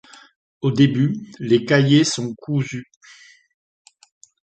[0.61, 2.87] Au début, les cahiers sont cousus.